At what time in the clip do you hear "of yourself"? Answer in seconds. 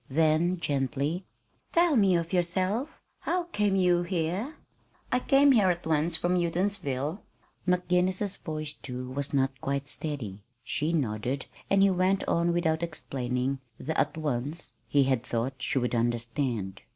2.15-2.99